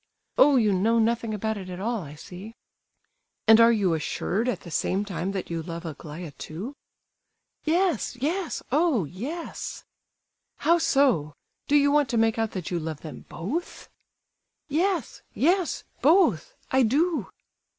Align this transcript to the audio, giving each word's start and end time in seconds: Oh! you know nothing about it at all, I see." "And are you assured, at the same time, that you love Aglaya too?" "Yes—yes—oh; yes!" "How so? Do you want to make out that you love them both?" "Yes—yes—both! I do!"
Oh! 0.35 0.55
you 0.55 0.73
know 0.73 0.97
nothing 0.97 1.31
about 1.31 1.57
it 1.57 1.69
at 1.69 1.79
all, 1.79 2.01
I 2.01 2.15
see." 2.15 2.55
"And 3.47 3.61
are 3.61 3.71
you 3.71 3.93
assured, 3.93 4.49
at 4.49 4.61
the 4.61 4.71
same 4.71 5.05
time, 5.05 5.31
that 5.33 5.51
you 5.51 5.61
love 5.61 5.85
Aglaya 5.85 6.31
too?" 6.31 6.75
"Yes—yes—oh; 7.65 9.05
yes!" 9.05 9.83
"How 10.57 10.79
so? 10.79 11.35
Do 11.67 11.75
you 11.75 11.91
want 11.91 12.09
to 12.09 12.17
make 12.17 12.39
out 12.39 12.49
that 12.53 12.71
you 12.71 12.79
love 12.79 13.01
them 13.01 13.25
both?" 13.29 13.89
"Yes—yes—both! 14.67 16.55
I 16.71 16.81
do!" 16.81 17.29